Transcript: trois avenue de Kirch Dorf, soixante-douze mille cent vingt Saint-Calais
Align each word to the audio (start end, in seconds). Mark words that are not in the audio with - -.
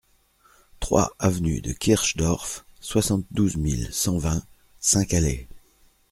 trois 0.79 1.11
avenue 1.19 1.61
de 1.61 1.73
Kirch 1.73 2.17
Dorf, 2.17 2.65
soixante-douze 2.79 3.55
mille 3.57 3.93
cent 3.93 4.17
vingt 4.17 4.41
Saint-Calais 4.79 5.47